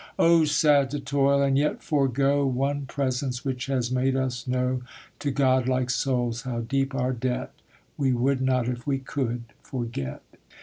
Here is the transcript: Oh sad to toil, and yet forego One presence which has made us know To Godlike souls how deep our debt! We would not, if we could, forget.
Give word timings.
Oh 0.17 0.45
sad 0.45 0.89
to 0.89 0.99
toil, 0.99 1.43
and 1.43 1.55
yet 1.59 1.83
forego 1.83 2.43
One 2.43 2.87
presence 2.87 3.45
which 3.45 3.67
has 3.67 3.91
made 3.91 4.15
us 4.15 4.47
know 4.47 4.81
To 5.19 5.29
Godlike 5.29 5.91
souls 5.91 6.41
how 6.41 6.61
deep 6.61 6.95
our 6.95 7.13
debt! 7.13 7.51
We 7.99 8.11
would 8.11 8.41
not, 8.41 8.67
if 8.67 8.87
we 8.87 8.97
could, 8.97 9.43
forget. 9.61 10.23